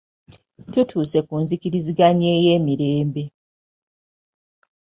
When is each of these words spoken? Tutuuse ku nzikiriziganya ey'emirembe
Tutuuse 0.71 1.19
ku 1.27 1.33
nzikiriziganya 1.43 2.27
ey'emirembe 2.37 3.23